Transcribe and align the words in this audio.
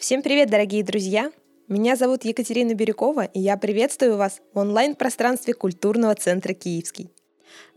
Всем 0.00 0.22
привет, 0.22 0.48
дорогие 0.48 0.82
друзья! 0.82 1.30
Меня 1.68 1.94
зовут 1.94 2.24
Екатерина 2.24 2.72
Бирюкова, 2.72 3.24
и 3.24 3.38
я 3.38 3.58
приветствую 3.58 4.16
вас 4.16 4.40
в 4.54 4.58
онлайн-пространстве 4.58 5.52
культурного 5.52 6.14
центра 6.14 6.54
«Киевский». 6.54 7.10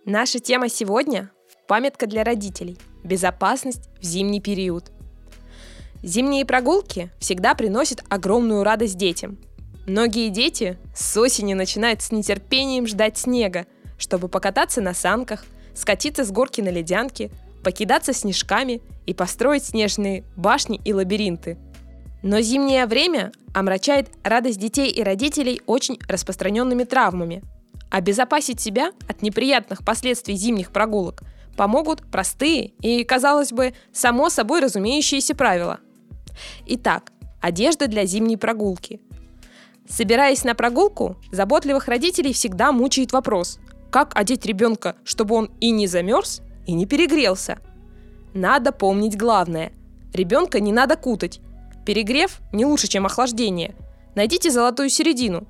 Наша 0.06 0.40
тема 0.40 0.70
сегодня– 0.70 1.32
памятка 1.68 2.08
для 2.08 2.24
родителей– 2.24 2.78
безопасность 3.04 3.90
в 4.00 4.06
зимний 4.06 4.40
период. 4.40 4.90
Зимние 6.02 6.46
прогулки 6.46 7.12
всегда 7.20 7.56
приносят 7.56 8.06
огромную 8.08 8.64
радость 8.64 8.98
детям. 8.98 9.38
Многие 9.86 10.30
дети 10.30 10.78
с 10.96 11.18
осени 11.18 11.54
начинают 11.54 12.02
с 12.02 12.14
нетерпением 12.14 12.88
ждать 12.88 13.18
снега, 13.18 13.66
чтобы 13.98 14.30
покататься 14.30 14.80
на 14.80 14.94
санках, 14.94 15.44
скатиться 15.76 16.24
с 16.24 16.32
горки 16.32 16.62
на 16.62 16.70
ледянке, 16.70 17.32
покидаться 17.66 18.14
снежками 18.14 18.82
и 19.06 19.14
построить 19.14 19.66
снежные 19.66 20.24
башни 20.38 20.80
и 20.86 20.94
лабиринты– 20.94 21.58
но 22.24 22.40
зимнее 22.40 22.88
время 22.88 23.32
омрачает 23.54 24.08
радость 24.24 24.60
детей 24.60 24.90
и 24.90 25.04
родителей 25.04 25.62
очень 25.68 26.00
распространенными 26.08 26.86
травмами. 26.86 27.44
Обезопасить 27.92 28.60
себя 28.60 28.92
от 29.08 29.22
неприятных 29.22 29.86
последствий 29.86 30.36
зимних 30.36 30.72
прогулок 30.72 31.22
помогут 31.56 32.02
простые 32.12 32.72
и, 32.82 33.04
казалось 33.04 33.52
бы, 33.52 33.74
само 33.92 34.30
собой 34.30 34.62
разумеющиеся 34.62 35.36
правила. 35.36 35.80
Итак, 36.66 37.12
одежда 37.42 37.88
для 37.88 38.06
зимней 38.06 38.38
прогулки. 38.38 39.00
Собираясь 39.88 40.46
на 40.46 40.56
прогулку, 40.56 41.18
заботливых 41.32 41.88
родителей 41.88 42.34
всегда 42.34 42.72
мучает 42.72 43.12
вопрос, 43.12 43.60
как 43.92 44.18
одеть 44.18 44.46
ребенка, 44.46 44.96
чтобы 45.04 45.36
он 45.36 45.52
и 45.60 45.70
не 45.70 45.86
замерз, 45.86 46.42
и 46.66 46.74
не 46.74 46.86
перегрелся. 46.86 47.60
Надо 48.34 48.72
помнить 48.72 49.18
главное. 49.18 49.74
Ребенка 50.14 50.60
не 50.60 50.72
надо 50.72 50.96
кутать, 50.96 51.42
Перегрев 51.86 52.40
не 52.52 52.66
лучше, 52.66 52.88
чем 52.88 53.06
охлаждение. 53.06 53.76
Найдите 54.16 54.52
золотую 54.52 54.90
середину. 54.90 55.46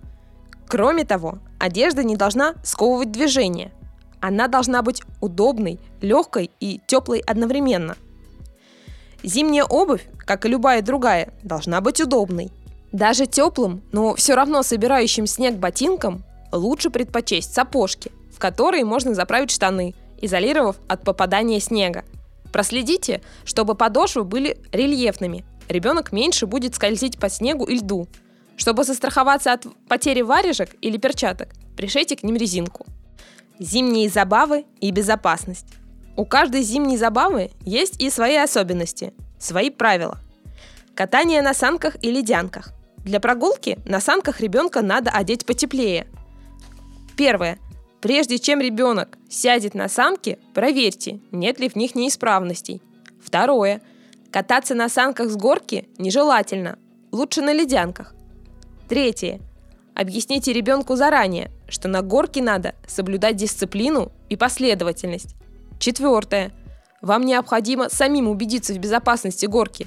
Кроме 0.68 1.06
того, 1.06 1.40
одежда 1.60 2.04
не 2.04 2.16
должна 2.16 2.56
сковывать 2.64 3.12
движение. 3.12 3.72
Она 4.22 4.48
должна 4.48 4.82
быть 4.82 5.04
удобной, 5.22 5.80
легкой 6.02 6.50
и 6.60 6.82
теплой 6.88 7.20
одновременно. 7.20 7.96
Зимняя 9.22 9.66
обувь, 9.66 10.08
как 10.18 10.46
и 10.46 10.50
любая 10.50 10.82
другая, 10.82 11.34
должна 11.44 11.82
быть 11.82 12.02
удобной. 12.02 12.52
Даже 12.92 13.26
теплым, 13.26 13.82
но 13.92 14.16
все 14.16 14.36
равно 14.36 14.64
собирающим 14.64 15.28
снег 15.28 15.56
ботинкам 15.56 16.24
лучше 16.52 16.90
предпочесть 16.90 17.54
сапожки, 17.54 18.12
в 18.34 18.40
которые 18.40 18.86
можно 18.86 19.14
заправить 19.14 19.52
штаны, 19.52 19.96
изолировав 20.22 20.78
от 20.88 21.04
попадания 21.04 21.60
снега. 21.60 22.04
Проследите, 22.52 23.22
чтобы 23.46 23.76
подошвы 23.76 24.24
были 24.24 24.58
рельефными, 24.72 25.44
ребенок 25.74 26.12
меньше 26.12 26.46
будет 26.46 26.76
скользить 26.76 27.20
по 27.20 27.30
снегу 27.30 27.66
и 27.66 27.76
льду. 27.76 28.08
Чтобы 28.56 28.84
застраховаться 28.84 29.52
от 29.52 29.66
потери 29.88 30.22
варежек 30.22 30.70
или 30.82 30.98
перчаток, 30.98 31.50
пришейте 31.76 32.16
к 32.16 32.24
ним 32.24 32.36
резинку. 32.36 32.86
Зимние 33.60 34.10
забавы 34.10 34.66
и 34.80 34.92
безопасность. 34.92 35.68
У 36.16 36.26
каждой 36.26 36.62
зимней 36.62 36.98
забавы 36.98 37.52
есть 37.62 38.02
и 38.02 38.10
свои 38.10 38.36
особенности, 38.36 39.14
свои 39.40 39.70
правила. 39.70 40.20
Катание 40.96 41.42
на 41.42 41.54
санках 41.54 41.96
и 42.04 42.12
ледянках. 42.12 42.72
Для 42.98 43.20
прогулки 43.20 43.80
на 43.86 44.00
санках 44.00 44.40
ребенка 44.40 44.82
надо 44.82 45.10
одеть 45.10 45.46
потеплее. 45.46 46.08
Первое. 47.18 47.58
Прежде 48.00 48.38
чем 48.38 48.62
ребенок 48.62 49.18
сядет 49.30 49.74
на 49.74 49.88
санки, 49.90 50.38
проверьте, 50.54 51.20
нет 51.32 51.60
ли 51.60 51.70
в 51.70 51.76
них 51.76 51.96
неисправностей. 51.96 52.82
Второе. 53.24 53.82
Кататься 54.34 54.74
на 54.74 54.90
санках 54.90 55.30
с 55.30 55.36
горки 55.36 55.88
нежелательно. 56.00 56.80
Лучше 57.12 57.44
на 57.44 57.54
ледянках. 57.54 58.16
Третье. 58.90 59.40
Объясните 59.94 60.52
ребенку 60.54 60.96
заранее, 60.96 61.52
что 61.70 61.88
на 61.88 62.02
горке 62.02 62.42
надо 62.42 62.74
соблюдать 62.88 63.36
дисциплину 63.36 64.12
и 64.30 64.36
последовательность. 64.36 65.36
Четвертое. 65.78 66.52
Вам 67.00 67.28
необходимо 67.28 67.90
самим 67.90 68.28
убедиться 68.28 68.74
в 68.74 68.80
безопасности 68.80 69.46
горки, 69.46 69.86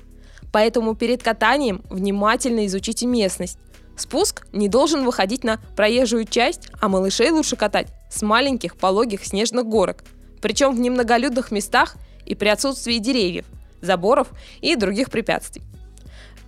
поэтому 0.52 0.94
перед 0.94 1.24
катанием 1.24 1.82
внимательно 1.90 2.66
изучите 2.66 3.04
местность. 3.04 3.58
Спуск 3.96 4.46
не 4.52 4.68
должен 4.68 5.04
выходить 5.04 5.42
на 5.42 5.58
проезжую 5.74 6.24
часть, 6.24 6.68
а 6.80 6.88
малышей 6.88 7.32
лучше 7.32 7.56
катать 7.56 7.88
с 8.12 8.22
маленьких 8.22 8.76
пологих 8.76 9.24
снежных 9.24 9.66
горок, 9.66 10.04
причем 10.40 10.72
в 10.72 10.78
немноголюдных 10.78 11.50
местах 11.50 11.96
и 12.24 12.36
при 12.36 12.46
отсутствии 12.46 12.98
деревьев 12.98 13.44
заборов 13.80 14.28
и 14.60 14.76
других 14.76 15.10
препятствий. 15.10 15.62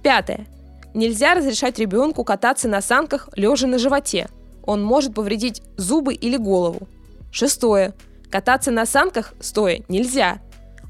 Пятое. 0.02 0.46
Нельзя 0.94 1.34
разрешать 1.34 1.78
ребенку 1.78 2.24
кататься 2.24 2.68
на 2.68 2.80
санках 2.80 3.28
лежа 3.36 3.66
на 3.66 3.78
животе. 3.78 4.28
Он 4.64 4.82
может 4.82 5.14
повредить 5.14 5.62
зубы 5.76 6.14
или 6.14 6.36
голову. 6.36 6.88
Шестое. 7.30 7.94
Кататься 8.30 8.70
на 8.70 8.86
санках 8.86 9.34
стоя 9.40 9.82
нельзя. 9.88 10.40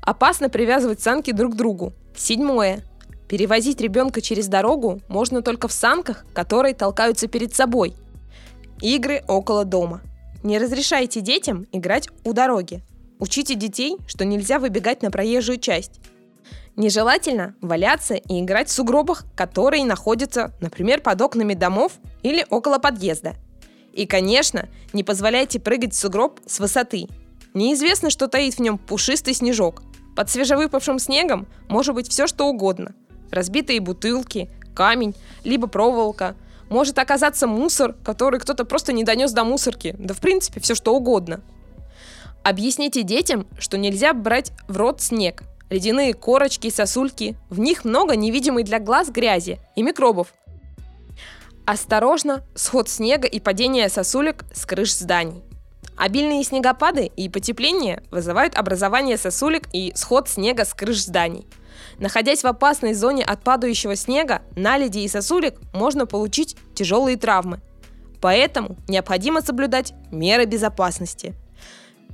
Опасно 0.03 0.49
привязывать 0.49 1.01
санки 1.01 1.33
друг 1.33 1.53
к 1.53 1.57
другу. 1.57 1.93
Седьмое. 2.17 2.83
Перевозить 3.29 3.81
ребенка 3.81 4.21
через 4.21 4.49
дорогу 4.49 5.01
можно 5.09 5.43
только 5.43 5.69
в 5.69 5.73
санках, 5.73 6.25
которые 6.33 6.75
толкаются 6.75 7.29
перед 7.29 7.55
собой. 7.55 7.95
Игры 8.81 9.23
около 9.29 9.65
дома. 9.65 10.01
Не 10.43 10.59
разрешайте 10.59 11.21
детям 11.21 11.67
играть 11.73 12.09
у 12.25 12.33
дороги. 12.33 12.83
Учите 13.19 13.55
детей, 13.55 13.97
что 14.07 14.25
нельзя 14.25 14.59
выбегать 14.59 15.03
на 15.03 15.11
проезжую 15.11 15.59
часть. 15.59 16.01
Нежелательно 16.79 17.57
валяться 17.61 18.15
и 18.15 18.41
играть 18.41 18.69
в 18.69 18.73
сугробах, 18.73 19.25
которые 19.35 19.85
находятся, 19.85 20.53
например, 20.61 21.01
под 21.01 21.21
окнами 21.21 21.55
домов 21.55 21.95
или 22.23 22.47
около 22.51 22.79
подъезда. 22.79 23.35
И, 23.93 24.07
конечно, 24.07 24.69
не 24.93 25.03
позволяйте 25.03 25.59
прыгать 25.59 25.93
в 25.93 25.97
сугроб 25.97 26.39
с 26.47 26.61
высоты. 26.61 27.09
Неизвестно, 27.53 28.11
что 28.11 28.29
таит 28.29 28.55
в 28.55 28.59
нем 28.61 28.79
пушистый 28.79 29.35
снежок. 29.35 29.83
Под 30.15 30.31
свежевыпавшим 30.31 31.01
снегом 31.01 31.49
может 31.69 31.97
быть 31.97 32.09
все 32.09 32.29
что 32.29 32.47
угодно. 32.47 32.95
Разбитые 33.33 33.81
бутылки, 33.81 34.49
камень, 34.73 35.17
либо 35.43 35.67
проволока. 35.67 36.37
Может 36.71 37.01
оказаться 37.01 37.49
мусор, 37.49 37.95
который 38.05 38.39
кто-то 38.39 38.65
просто 38.65 38.93
не 38.93 39.03
донес 39.03 39.33
до 39.33 39.43
мусорки. 39.43 39.97
Да 39.99 40.15
в 40.15 40.19
принципе 40.19 40.61
все 40.61 40.77
что 40.77 40.95
угодно. 40.95 41.41
Объясните 42.45 43.03
детям, 43.03 43.49
что 43.59 43.79
нельзя 43.79 44.13
брать 44.13 44.53
в 44.69 44.77
рот 44.77 45.03
снег, 45.03 45.43
ледяные 45.71 46.15
корочки, 46.15 46.71
сосульки. 46.71 47.37
В 47.51 47.59
них 47.59 47.85
много 47.85 48.17
невидимой 48.17 48.65
для 48.65 48.79
глаз 48.79 49.11
грязи 49.11 49.59
и 49.77 49.83
микробов. 49.83 50.35
Осторожно, 51.67 52.43
сход 52.55 52.89
снега 52.89 53.29
и 53.29 53.41
падение 53.41 53.89
сосулек 53.89 54.45
с 54.55 54.65
крыш 54.65 54.95
зданий. 54.95 55.43
Обильные 55.97 56.45
снегопады 56.45 57.07
и 57.07 57.29
потепление 57.29 58.03
вызывают 58.11 58.55
образование 58.55 59.19
сосулек 59.19 59.69
и 59.73 59.93
сход 59.95 60.29
снега 60.29 60.65
с 60.65 60.73
крыш 60.73 61.05
зданий. 61.05 61.47
Находясь 61.99 62.45
в 62.45 62.47
опасной 62.47 62.95
зоне 62.95 63.25
от 63.25 63.43
падающего 63.43 63.97
снега, 63.97 64.43
наледи 64.57 65.01
и 65.01 65.09
сосулек 65.09 65.57
можно 65.75 66.07
получить 66.07 66.57
тяжелые 66.75 67.17
травмы. 67.17 67.61
Поэтому 68.21 68.77
необходимо 68.89 69.43
соблюдать 69.43 69.93
меры 70.11 70.45
безопасности. 70.45 71.35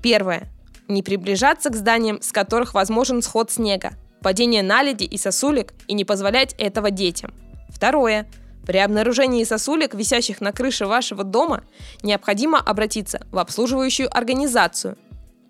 Первое. 0.02 0.53
Не 0.88 1.02
приближаться 1.02 1.70
к 1.70 1.76
зданиям, 1.76 2.20
с 2.20 2.30
которых 2.30 2.74
возможен 2.74 3.22
сход 3.22 3.50
снега, 3.50 3.92
падение 4.22 4.62
наледи 4.62 5.04
и 5.04 5.16
сосулек 5.16 5.72
и 5.88 5.94
не 5.94 6.04
позволять 6.04 6.54
этого 6.58 6.90
детям. 6.90 7.32
Второе. 7.68 8.28
При 8.66 8.78
обнаружении 8.78 9.44
сосулек, 9.44 9.94
висящих 9.94 10.40
на 10.40 10.52
крыше 10.52 10.86
вашего 10.86 11.24
дома, 11.24 11.64
необходимо 12.02 12.58
обратиться 12.58 13.26
в 13.30 13.38
обслуживающую 13.38 14.14
организацию. 14.14 14.96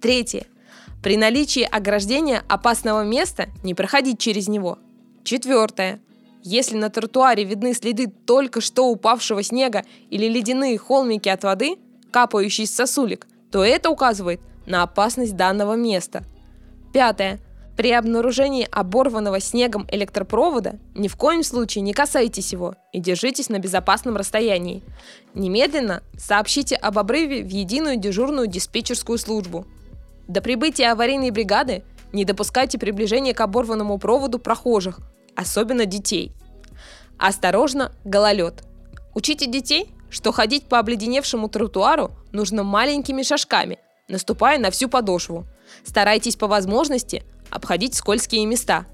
Третье. 0.01 0.47
При 1.03 1.17
наличии 1.17 1.63
ограждения 1.63 2.43
опасного 2.49 3.05
места 3.05 3.49
не 3.63 3.75
проходить 3.75 4.19
через 4.19 4.49
него. 4.49 4.79
Четвертое. 5.23 6.01
Если 6.43 6.77
на 6.77 6.91
тротуаре 6.91 7.45
видны 7.45 7.75
следы 7.75 8.07
только 8.09 8.61
что 8.61 8.89
упавшего 8.89 9.43
снега 9.43 9.85
или 10.11 10.27
ледяные 10.27 10.79
холмики 10.79 11.29
от 11.29 11.45
воды, 11.45 11.77
капающие 12.11 12.67
с 12.67 12.71
сосулек, 12.71 13.27
то 13.51 13.65
это 13.65 13.91
указывает– 13.91 14.41
на 14.67 14.83
опасность 14.83 15.37
данного 15.37 15.75
места. 15.75 16.25
Пятое. 16.93 17.41
При 17.77 17.91
обнаружении 17.91 18.69
оборванного 18.71 19.41
снегом 19.41 19.87
электропровода 19.91 20.79
ни 20.95 21.09
в 21.09 21.17
коем 21.17 21.43
случае 21.43 21.83
не 21.83 21.93
касайтесь 21.93 22.53
его 22.53 22.77
и 22.93 23.01
держитесь 23.01 23.49
на 23.49 23.59
безопасном 23.59 24.17
расстоянии. 24.17 24.85
Немедленно 25.35 26.03
сообщите 26.17 26.77
об 26.77 26.99
обрыве 27.01 27.43
в 27.43 27.49
единую 27.49 27.97
дежурную 27.97 28.47
диспетчерскую 28.47 29.19
службу. 29.19 29.67
До 30.29 30.41
прибытия 30.41 30.93
аварийной 30.93 31.31
бригады 31.31 31.83
не 32.13 32.25
допускайте 32.25 32.79
приближения 32.79 33.35
к 33.35 33.41
оборванному 33.41 33.99
проводу 33.99 34.39
прохожих, 34.39 35.01
особенно 35.35 35.85
детей. 35.85 36.33
Осторожно, 37.19 37.91
гололед. 38.05 38.63
Учите 39.15 39.47
детей, 39.47 39.91
что 40.11 40.31
ходить 40.31 40.69
по 40.69 40.79
обледеневшему 40.79 41.49
тротуару 41.49 42.13
нужно 42.31 42.63
маленькими 42.63 43.23
шажками, 43.23 43.79
наступая 44.09 44.59
на 44.59 44.71
всю 44.71 44.89
подошву. 44.89 45.47
Старайтесь 45.85 46.37
по 46.37 46.47
возможности 46.47 47.25
обходить 47.51 47.95
скользкие 47.95 48.47
места. 48.47 48.87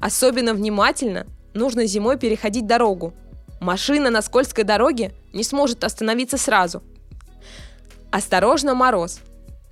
Особенно 0.00 0.54
внимательно 0.54 1.26
нужно 1.54 1.86
зимой 1.86 2.18
переходить 2.18 2.66
дорогу. 2.66 3.14
Машина 3.60 4.10
на 4.10 4.22
скользкой 4.22 4.64
дороге 4.64 5.12
не 5.32 5.42
сможет 5.42 5.84
остановиться 5.84 6.38
сразу. 6.38 6.82
Осторожно, 8.10 8.74
мороз. 8.74 9.20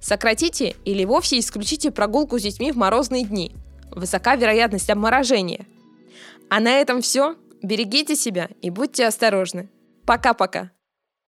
Сократите 0.01 0.77
или 0.85 1.05
вовсе 1.05 1.39
исключите 1.39 1.91
прогулку 1.91 2.39
с 2.39 2.43
детьми 2.43 2.73
в 2.73 2.77
морозные 2.77 3.25
дни. 3.25 3.55
Высока 3.91 4.37
вероятность 4.37 4.91
обморожения. 4.91 5.67
А 6.51 6.61
на 6.61 6.71
этом 6.81 7.01
все. 7.01 7.37
Берегите 7.63 8.15
себя 8.15 8.49
и 8.61 8.71
будьте 8.71 9.07
осторожны. 9.07 9.71
Пока-пока. 10.05 10.71